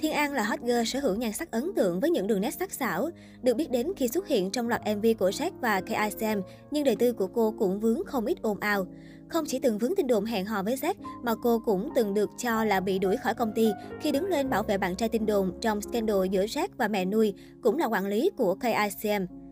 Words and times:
Thiên 0.00 0.12
An 0.12 0.32
là 0.32 0.42
hot 0.42 0.60
girl 0.60 0.84
sở 0.86 1.00
hữu 1.00 1.14
nhan 1.14 1.32
sắc 1.32 1.50
ấn 1.50 1.74
tượng 1.76 2.00
với 2.00 2.10
những 2.10 2.26
đường 2.26 2.40
nét 2.40 2.50
sắc 2.50 2.72
sảo. 2.72 3.10
Được 3.42 3.54
biết 3.54 3.70
đến 3.70 3.92
khi 3.96 4.08
xuất 4.08 4.28
hiện 4.28 4.50
trong 4.50 4.68
loạt 4.68 4.82
MV 4.96 5.06
của 5.18 5.30
Jack 5.30 5.50
và 5.60 5.80
KICM, 5.80 6.40
nhưng 6.70 6.84
đời 6.84 6.96
tư 6.96 7.12
của 7.12 7.26
cô 7.26 7.54
cũng 7.58 7.80
vướng 7.80 8.04
không 8.06 8.26
ít 8.26 8.42
ồn 8.42 8.60
ào. 8.60 8.86
Không 9.28 9.44
chỉ 9.46 9.58
từng 9.58 9.78
vướng 9.78 9.96
tin 9.96 10.06
đồn 10.06 10.24
hẹn 10.24 10.46
hò 10.46 10.62
với 10.62 10.76
Jack, 10.76 10.94
mà 11.22 11.34
cô 11.42 11.62
cũng 11.64 11.90
từng 11.94 12.14
được 12.14 12.30
cho 12.38 12.64
là 12.64 12.80
bị 12.80 12.98
đuổi 12.98 13.16
khỏi 13.16 13.34
công 13.34 13.52
ty 13.52 13.72
khi 14.00 14.12
đứng 14.12 14.26
lên 14.26 14.50
bảo 14.50 14.62
vệ 14.62 14.78
bạn 14.78 14.96
trai 14.96 15.08
tin 15.08 15.26
đồn 15.26 15.52
trong 15.60 15.80
scandal 15.80 16.26
giữa 16.30 16.44
Jack 16.44 16.68
và 16.76 16.88
mẹ 16.88 17.04
nuôi, 17.04 17.34
cũng 17.62 17.78
là 17.78 17.86
quản 17.86 18.06
lý 18.06 18.30
của 18.36 18.54
KICM. 18.54 19.47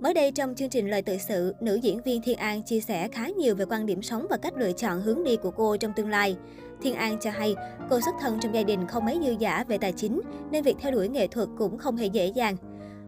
Mới 0.00 0.14
đây 0.14 0.32
trong 0.32 0.54
chương 0.54 0.68
trình 0.68 0.90
Lời 0.90 1.02
tự 1.02 1.16
sự, 1.28 1.54
nữ 1.60 1.74
diễn 1.74 2.02
viên 2.02 2.22
Thiên 2.22 2.38
An 2.38 2.62
chia 2.62 2.80
sẻ 2.80 3.08
khá 3.08 3.28
nhiều 3.28 3.54
về 3.54 3.64
quan 3.64 3.86
điểm 3.86 4.02
sống 4.02 4.26
và 4.30 4.36
cách 4.36 4.56
lựa 4.56 4.72
chọn 4.72 5.02
hướng 5.02 5.24
đi 5.24 5.36
của 5.36 5.50
cô 5.50 5.76
trong 5.76 5.92
tương 5.96 6.08
lai. 6.08 6.36
Thiên 6.82 6.94
An 6.94 7.18
cho 7.20 7.30
hay, 7.30 7.54
cô 7.90 8.00
xuất 8.00 8.14
thân 8.20 8.38
trong 8.40 8.54
gia 8.54 8.62
đình 8.62 8.86
không 8.86 9.04
mấy 9.04 9.18
dư 9.24 9.34
giả 9.38 9.64
về 9.68 9.78
tài 9.78 9.92
chính, 9.92 10.20
nên 10.50 10.64
việc 10.64 10.76
theo 10.80 10.92
đuổi 10.92 11.08
nghệ 11.08 11.26
thuật 11.26 11.48
cũng 11.58 11.78
không 11.78 11.96
hề 11.96 12.06
dễ 12.06 12.26
dàng. 12.26 12.56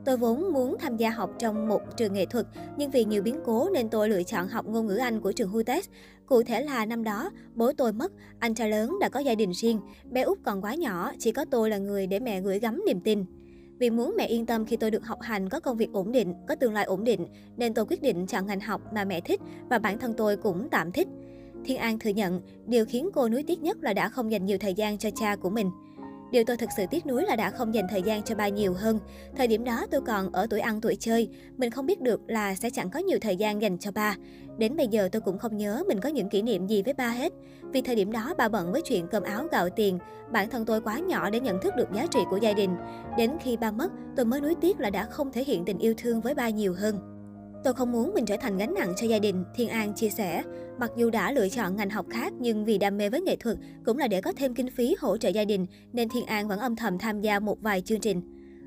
Tôi 0.05 0.17
vốn 0.17 0.53
muốn 0.53 0.77
tham 0.79 0.97
gia 0.97 1.11
học 1.11 1.31
trong 1.39 1.69
một 1.69 1.81
trường 1.97 2.13
nghệ 2.13 2.27
thuật, 2.27 2.47
nhưng 2.77 2.91
vì 2.91 3.05
nhiều 3.05 3.23
biến 3.23 3.41
cố 3.45 3.69
nên 3.75 3.89
tôi 3.89 4.09
lựa 4.09 4.23
chọn 4.23 4.49
học 4.49 4.67
ngôn 4.67 4.87
ngữ 4.87 4.97
Anh 4.97 5.21
của 5.21 5.33
trường 5.33 5.51
HUTES. 5.51 5.89
Cụ 6.27 6.43
thể 6.43 6.61
là 6.61 6.87
năm 6.87 7.05
đó, 7.05 7.31
bố 7.55 7.73
tôi 7.73 7.93
mất, 7.93 8.13
anh 8.39 8.55
trai 8.55 8.71
lớn 8.71 8.99
đã 9.01 9.09
có 9.09 9.21
gia 9.21 9.35
đình 9.35 9.51
riêng, 9.53 9.81
bé 10.11 10.23
út 10.23 10.39
còn 10.43 10.63
quá 10.63 10.75
nhỏ, 10.75 11.13
chỉ 11.19 11.33
có 11.33 11.45
tôi 11.51 11.71
là 11.71 11.79
người 11.79 12.07
để 12.07 12.21
mẹ 12.21 12.41
gửi 12.41 12.59
gắm 12.59 12.83
niềm 12.87 13.01
tin. 13.01 13.25
Vì 13.81 13.91
muốn 13.91 14.15
mẹ 14.17 14.27
yên 14.27 14.47
tâm 14.47 14.67
khi 14.67 14.77
tôi 14.77 14.91
được 14.91 15.07
học 15.07 15.21
hành 15.21 15.49
có 15.49 15.61
công 15.61 15.77
việc 15.77 15.93
ổn 15.93 16.13
định, 16.13 16.35
có 16.49 16.55
tương 16.55 16.73
lai 16.73 16.85
ổn 16.85 17.05
định, 17.05 17.27
nên 17.57 17.75
tôi 17.75 17.85
quyết 17.89 18.03
định 18.03 18.27
chọn 18.27 18.47
ngành 18.47 18.61
học 18.61 18.81
mà 18.95 19.05
mẹ 19.05 19.21
thích 19.21 19.41
và 19.71 19.79
bản 19.79 19.99
thân 19.99 20.15
tôi 20.17 20.37
cũng 20.37 20.69
tạm 20.71 20.93
thích. 20.93 21.09
Thiên 21.65 21.79
An 21.79 21.99
thừa 21.99 22.11
nhận, 22.11 22.41
điều 22.67 22.85
khiến 22.85 23.11
cô 23.15 23.29
nuối 23.29 23.43
tiếc 23.43 23.63
nhất 23.63 23.77
là 23.81 23.95
đã 23.95 24.09
không 24.09 24.33
dành 24.33 24.47
nhiều 24.47 24.59
thời 24.59 24.75
gian 24.75 24.99
cho 24.99 25.11
cha 25.11 25.37
của 25.37 25.51
mình. 25.51 25.71
Điều 26.31 26.45
tôi 26.45 26.57
thực 26.57 26.71
sự 26.77 26.85
tiếc 26.91 27.07
nuối 27.07 27.25
là 27.25 27.37
đã 27.37 27.51
không 27.51 27.75
dành 27.75 27.87
thời 27.91 28.03
gian 28.03 28.23
cho 28.23 28.35
ba 28.35 28.49
nhiều 28.49 28.75
hơn. 28.75 28.99
Thời 29.37 29.47
điểm 29.47 29.65
đó 29.65 29.87
tôi 29.91 30.01
còn 30.01 30.33
ở 30.33 30.47
tuổi 30.51 30.61
ăn 30.61 30.81
tuổi 30.81 30.97
chơi, 31.01 31.29
mình 31.57 31.71
không 31.71 31.87
biết 31.87 32.01
được 32.01 32.21
là 32.27 32.55
sẽ 32.55 32.71
chẳng 32.71 32.91
có 32.91 33.01
nhiều 33.01 33.19
thời 33.21 33.37
gian 33.37 33.63
dành 33.63 33.79
cho 33.79 33.91
ba. 33.91 34.17
Đến 34.59 34.77
bây 34.77 34.89
giờ 34.89 35.09
tôi 35.13 35.23
cũng 35.23 35.39
không 35.39 35.57
nhớ 35.57 35.83
mình 35.89 36.01
có 36.01 36.09
những 36.09 36.29
kỷ 36.29 36.43
niệm 36.43 36.67
gì 36.67 36.83
với 36.83 36.95
ba 36.95 37.09
hết. 37.09 37.33
Vì 37.63 37.83
thời 37.83 37.95
điểm 37.95 38.13
đó 38.13 38.35
ba 38.39 38.49
bận 38.49 38.73
với 38.73 38.83
chuyện 38.83 39.07
cơm 39.09 39.23
áo 39.23 39.47
gạo 39.51 39.69
tiền, 39.69 39.99
bản 40.33 40.51
thân 40.51 40.65
tôi 40.65 40.81
quá 40.81 40.99
nhỏ 40.99 41.31
để 41.31 41.41
nhận 41.41 41.61
thức 41.63 41.77
được 41.77 41.89
giá 41.95 42.07
trị 42.11 42.21
của 42.31 42.37
gia 42.37 42.53
đình. 42.53 42.77
Đến 43.17 43.31
khi 43.41 43.57
ba 43.57 43.71
mất, 43.71 43.89
tôi 44.17 44.27
mới 44.27 44.41
nuối 44.41 44.55
tiếc 44.61 44.81
là 44.81 44.91
đã 44.91 45.05
không 45.05 45.33
thể 45.33 45.45
hiện 45.45 45.65
tình 45.65 45.79
yêu 45.79 45.95
thương 45.97 46.21
với 46.21 46.35
ba 46.35 46.49
nhiều 46.49 46.75
hơn. 46.75 47.10
Tôi 47.65 47.75
không 47.75 47.93
muốn 47.93 48.15
mình 48.15 48.27
trở 48.27 48.37
thành 48.37 48.59
gánh 48.59 48.75
nặng 48.75 48.93
cho 48.97 49.07
gia 49.07 49.19
đình, 49.19 49.45
Thiên 49.55 49.69
An 49.69 49.95
chia 49.95 50.11
sẻ. 50.11 50.43
Mặc 50.79 50.91
dù 50.97 51.11
đã 51.11 51.33
lựa 51.33 51.49
chọn 51.49 51.77
ngành 51.77 51.91
học 51.91 52.07
khác 52.11 52.33
nhưng 52.39 52.65
vì 52.65 52.79
đam 52.79 52.97
mê 52.97 53.11
với 53.11 53.21
nghệ 53.21 53.37
thuật 53.37 53.57
cũng 53.85 53.99
là 53.99 54.09
để 54.09 54.21
có 54.21 54.33
thêm 54.37 54.55
kinh 54.55 54.71
phí 54.71 54.97
hỗ 54.99 55.17
trợ 55.17 55.29
gia 55.29 55.45
đình 55.45 55.67
nên 55.93 56.09
Thiên 56.09 56.27
An 56.27 56.49
vẫn 56.49 56.59
âm 56.59 56.77
thầm 56.77 56.99
tham 56.99 57.21
gia 57.21 57.39
một 57.39 57.61
vài 57.61 57.81
chương 57.81 58.01
trình. 58.01 58.23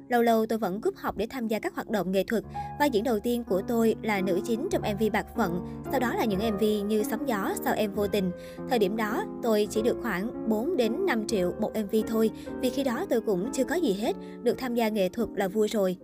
Lâu 0.09 0.21
lâu 0.21 0.45
tôi 0.45 0.59
vẫn 0.59 0.81
cúp 0.81 0.95
học 0.97 1.17
để 1.17 1.27
tham 1.29 1.47
gia 1.47 1.59
các 1.59 1.75
hoạt 1.75 1.89
động 1.89 2.11
nghệ 2.11 2.23
thuật. 2.23 2.43
Vai 2.79 2.89
diễn 2.89 3.03
đầu 3.03 3.19
tiên 3.19 3.43
của 3.43 3.61
tôi 3.67 3.95
là 4.01 4.21
nữ 4.21 4.39
chính 4.43 4.67
trong 4.71 4.81
MV 4.81 5.03
Bạc 5.13 5.25
Phận, 5.37 5.65
sau 5.91 5.99
đó 5.99 6.13
là 6.15 6.25
những 6.25 6.53
MV 6.53 6.63
như 6.87 7.03
Sóng 7.03 7.27
Gió, 7.27 7.53
Sao 7.63 7.73
Em 7.73 7.93
Vô 7.93 8.07
Tình. 8.07 8.31
Thời 8.69 8.79
điểm 8.79 8.97
đó, 8.97 9.25
tôi 9.43 9.67
chỉ 9.69 9.81
được 9.81 9.97
khoảng 10.01 10.49
4 10.49 10.77
đến 10.77 11.05
5 11.05 11.27
triệu 11.27 11.53
một 11.59 11.71
MV 11.75 11.95
thôi, 12.07 12.31
vì 12.61 12.69
khi 12.69 12.83
đó 12.83 13.05
tôi 13.09 13.21
cũng 13.21 13.51
chưa 13.53 13.63
có 13.63 13.75
gì 13.75 13.93
hết, 13.93 14.15
được 14.43 14.57
tham 14.57 14.75
gia 14.75 14.89
nghệ 14.89 15.09
thuật 15.09 15.29
là 15.35 15.47
vui 15.47 15.67
rồi. 15.67 15.97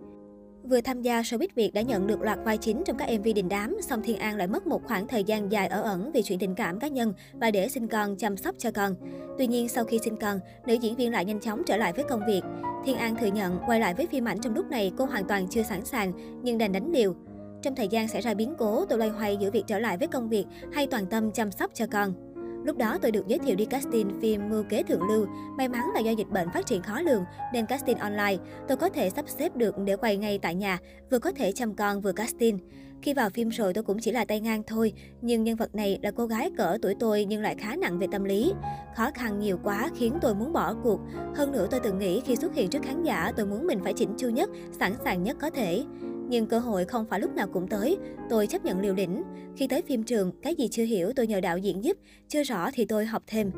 Vừa 0.64 0.80
tham 0.80 1.02
gia 1.02 1.20
showbiz 1.20 1.48
Việt 1.54 1.74
đã 1.74 1.82
nhận 1.82 2.06
được 2.06 2.20
loạt 2.20 2.38
vai 2.44 2.58
chính 2.58 2.82
trong 2.86 2.96
các 2.96 3.08
MV 3.18 3.28
đình 3.34 3.48
đám, 3.48 3.76
song 3.82 4.02
Thiên 4.04 4.16
An 4.16 4.36
lại 4.36 4.46
mất 4.46 4.66
một 4.66 4.84
khoảng 4.84 5.08
thời 5.08 5.24
gian 5.24 5.52
dài 5.52 5.66
ở 5.66 5.82
ẩn 5.82 6.12
vì 6.12 6.22
chuyện 6.22 6.38
tình 6.38 6.54
cảm 6.54 6.78
cá 6.78 6.88
nhân 6.88 7.12
và 7.32 7.50
để 7.50 7.68
sinh 7.68 7.88
con 7.88 8.16
chăm 8.16 8.36
sóc 8.36 8.54
cho 8.58 8.70
con. 8.70 8.94
Tuy 9.38 9.46
nhiên, 9.46 9.68
sau 9.68 9.84
khi 9.84 9.98
sinh 10.04 10.16
con, 10.16 10.40
nữ 10.66 10.74
diễn 10.74 10.96
viên 10.96 11.12
lại 11.12 11.24
nhanh 11.24 11.40
chóng 11.40 11.62
trở 11.66 11.76
lại 11.76 11.92
với 11.92 12.04
công 12.04 12.26
việc. 12.26 12.40
Thiên 12.84 12.96
An 12.96 13.16
thừa 13.16 13.26
nhận 13.26 13.58
quay 13.66 13.80
lại 13.80 13.94
với 13.94 14.06
phim 14.06 14.24
ảnh 14.24 14.38
trong 14.40 14.54
lúc 14.54 14.66
này 14.66 14.92
cô 14.98 15.04
hoàn 15.04 15.24
toàn 15.28 15.46
chưa 15.50 15.62
sẵn 15.62 15.84
sàng, 15.84 16.12
nhưng 16.42 16.58
đành 16.58 16.72
đánh 16.72 16.92
liều. 16.92 17.14
Trong 17.62 17.74
thời 17.74 17.88
gian 17.88 18.08
xảy 18.08 18.22
ra 18.22 18.34
biến 18.34 18.54
cố, 18.58 18.84
tôi 18.84 18.98
loay 18.98 19.10
hoay 19.10 19.36
giữa 19.36 19.50
việc 19.50 19.64
trở 19.66 19.78
lại 19.78 19.98
với 19.98 20.08
công 20.08 20.28
việc 20.28 20.44
hay 20.72 20.86
toàn 20.86 21.06
tâm 21.06 21.32
chăm 21.32 21.50
sóc 21.50 21.70
cho 21.74 21.86
con. 21.86 22.29
Lúc 22.64 22.76
đó 22.78 22.98
tôi 23.02 23.10
được 23.10 23.26
giới 23.26 23.38
thiệu 23.38 23.56
đi 23.56 23.64
casting 23.64 24.20
phim 24.20 24.48
Mưu 24.50 24.62
kế 24.62 24.82
thượng 24.82 25.08
lưu. 25.08 25.26
May 25.56 25.68
mắn 25.68 25.90
là 25.94 26.00
do 26.00 26.10
dịch 26.10 26.30
bệnh 26.30 26.48
phát 26.54 26.66
triển 26.66 26.82
khó 26.82 27.00
lường 27.00 27.24
nên 27.52 27.66
casting 27.66 27.98
online, 27.98 28.36
tôi 28.68 28.76
có 28.76 28.88
thể 28.88 29.10
sắp 29.10 29.24
xếp 29.28 29.56
được 29.56 29.78
để 29.78 29.96
quay 29.96 30.16
ngay 30.16 30.38
tại 30.38 30.54
nhà, 30.54 30.78
vừa 31.10 31.18
có 31.18 31.32
thể 31.32 31.52
chăm 31.52 31.74
con 31.74 32.00
vừa 32.00 32.12
casting. 32.12 32.58
Khi 33.02 33.14
vào 33.14 33.30
phim 33.30 33.48
rồi 33.48 33.74
tôi 33.74 33.84
cũng 33.84 33.98
chỉ 33.98 34.12
là 34.12 34.24
tay 34.24 34.40
ngang 34.40 34.62
thôi, 34.66 34.92
nhưng 35.22 35.44
nhân 35.44 35.56
vật 35.56 35.74
này 35.74 35.98
là 36.02 36.10
cô 36.10 36.26
gái 36.26 36.50
cỡ 36.56 36.78
tuổi 36.82 36.94
tôi 37.00 37.24
nhưng 37.24 37.42
lại 37.42 37.56
khá 37.58 37.76
nặng 37.76 37.98
về 37.98 38.06
tâm 38.12 38.24
lý. 38.24 38.52
Khó 38.96 39.10
khăn 39.14 39.40
nhiều 39.40 39.58
quá 39.64 39.88
khiến 39.96 40.18
tôi 40.20 40.34
muốn 40.34 40.52
bỏ 40.52 40.74
cuộc. 40.82 41.00
Hơn 41.36 41.52
nữa 41.52 41.66
tôi 41.70 41.80
từng 41.80 41.98
nghĩ 41.98 42.20
khi 42.20 42.36
xuất 42.36 42.54
hiện 42.54 42.70
trước 42.70 42.82
khán 42.82 43.02
giả 43.02 43.32
tôi 43.36 43.46
muốn 43.46 43.66
mình 43.66 43.80
phải 43.84 43.92
chỉnh 43.92 44.14
chu 44.16 44.28
nhất, 44.28 44.50
sẵn 44.78 44.92
sàng 45.04 45.22
nhất 45.22 45.36
có 45.40 45.50
thể. 45.50 45.84
Nhưng 46.30 46.46
cơ 46.46 46.58
hội 46.58 46.84
không 46.84 47.06
phải 47.10 47.20
lúc 47.20 47.34
nào 47.34 47.46
cũng 47.52 47.68
tới, 47.68 47.98
tôi 48.28 48.46
chấp 48.46 48.64
nhận 48.64 48.80
liều 48.80 48.94
lĩnh. 48.94 49.22
Khi 49.56 49.66
tới 49.66 49.82
phim 49.82 50.02
trường, 50.02 50.32
cái 50.42 50.54
gì 50.54 50.68
chưa 50.68 50.84
hiểu 50.84 51.12
tôi 51.16 51.26
nhờ 51.26 51.40
đạo 51.40 51.58
diễn 51.58 51.84
giúp, 51.84 51.96
chưa 52.28 52.42
rõ 52.42 52.70
thì 52.74 52.84
tôi 52.84 53.06
học 53.06 53.22
thêm. 53.26 53.50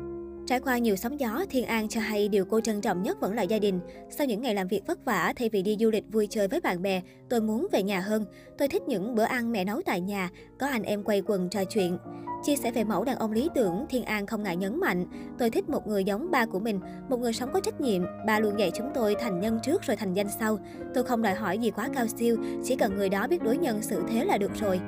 Trải 0.47 0.59
qua 0.59 0.77
nhiều 0.77 0.95
sóng 0.95 1.19
gió, 1.19 1.45
Thiên 1.49 1.65
An 1.65 1.89
cho 1.89 2.01
hay 2.01 2.27
điều 2.27 2.45
cô 2.45 2.61
trân 2.61 2.81
trọng 2.81 3.03
nhất 3.03 3.17
vẫn 3.21 3.33
là 3.33 3.41
gia 3.41 3.59
đình. 3.59 3.79
Sau 4.09 4.27
những 4.27 4.41
ngày 4.41 4.55
làm 4.55 4.67
việc 4.67 4.87
vất 4.87 5.05
vả, 5.05 5.33
thay 5.35 5.49
vì 5.49 5.61
đi 5.61 5.77
du 5.79 5.91
lịch 5.91 6.03
vui 6.11 6.27
chơi 6.29 6.47
với 6.47 6.59
bạn 6.59 6.81
bè, 6.81 7.01
tôi 7.29 7.41
muốn 7.41 7.67
về 7.71 7.83
nhà 7.83 7.99
hơn. 7.99 8.25
Tôi 8.57 8.67
thích 8.67 8.81
những 8.87 9.15
bữa 9.15 9.23
ăn 9.23 9.51
mẹ 9.51 9.65
nấu 9.65 9.81
tại 9.85 10.01
nhà, 10.01 10.29
có 10.59 10.67
anh 10.67 10.83
em 10.83 11.03
quay 11.03 11.21
quần 11.21 11.49
trò 11.49 11.63
chuyện. 11.63 11.97
Chia 12.43 12.55
sẻ 12.55 12.71
về 12.71 12.83
mẫu 12.83 13.03
đàn 13.03 13.17
ông 13.17 13.31
lý 13.31 13.49
tưởng, 13.55 13.85
Thiên 13.89 14.03
An 14.03 14.25
không 14.25 14.43
ngại 14.43 14.55
nhấn 14.55 14.79
mạnh. 14.79 15.05
Tôi 15.37 15.49
thích 15.49 15.69
một 15.69 15.87
người 15.87 16.03
giống 16.03 16.31
ba 16.31 16.45
của 16.45 16.59
mình, 16.59 16.79
một 17.09 17.19
người 17.19 17.33
sống 17.33 17.49
có 17.53 17.59
trách 17.59 17.81
nhiệm. 17.81 18.01
Ba 18.27 18.39
luôn 18.39 18.59
dạy 18.59 18.71
chúng 18.75 18.89
tôi 18.93 19.15
thành 19.19 19.39
nhân 19.39 19.59
trước 19.63 19.81
rồi 19.81 19.97
thành 19.97 20.13
danh 20.13 20.27
sau. 20.39 20.59
Tôi 20.93 21.03
không 21.03 21.21
đòi 21.21 21.33
hỏi 21.33 21.57
gì 21.57 21.71
quá 21.71 21.89
cao 21.95 22.07
siêu, 22.07 22.37
chỉ 22.63 22.75
cần 22.75 22.95
người 22.95 23.09
đó 23.09 23.27
biết 23.27 23.43
đối 23.43 23.57
nhân 23.57 23.81
xử 23.81 24.03
thế 24.09 24.25
là 24.25 24.37
được 24.37 24.51
rồi. 24.55 24.79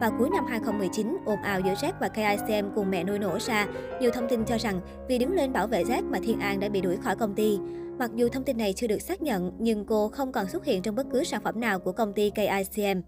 Vào 0.00 0.10
cuối 0.18 0.30
năm 0.30 0.44
2019, 0.48 1.16
ồn 1.24 1.42
ào 1.42 1.60
giữa 1.60 1.74
Jack 1.74 1.92
và 2.00 2.08
KICM 2.08 2.68
cùng 2.74 2.90
mẹ 2.90 3.04
nuôi 3.04 3.18
nổ 3.18 3.38
ra. 3.40 3.66
Nhiều 4.00 4.10
thông 4.10 4.28
tin 4.28 4.44
cho 4.44 4.56
rằng 4.56 4.80
vì 5.08 5.18
đứng 5.18 5.32
lên 5.32 5.52
bảo 5.52 5.66
vệ 5.66 5.84
Jack 5.84 6.10
mà 6.10 6.18
Thiên 6.22 6.40
An 6.40 6.60
đã 6.60 6.68
bị 6.68 6.80
đuổi 6.80 6.96
khỏi 6.96 7.16
công 7.16 7.34
ty. 7.34 7.58
Mặc 7.98 8.10
dù 8.14 8.28
thông 8.28 8.44
tin 8.44 8.56
này 8.56 8.72
chưa 8.72 8.86
được 8.86 9.02
xác 9.02 9.22
nhận, 9.22 9.52
nhưng 9.58 9.84
cô 9.84 10.08
không 10.08 10.32
còn 10.32 10.48
xuất 10.48 10.64
hiện 10.64 10.82
trong 10.82 10.94
bất 10.94 11.06
cứ 11.12 11.24
sản 11.24 11.40
phẩm 11.44 11.60
nào 11.60 11.78
của 11.78 11.92
công 11.92 12.12
ty 12.12 12.30
KICM. 12.30 13.00